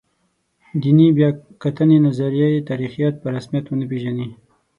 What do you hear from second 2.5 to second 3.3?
تاریخیت په